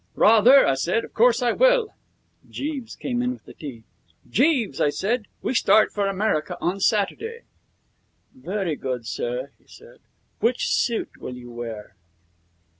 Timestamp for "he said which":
9.59-10.67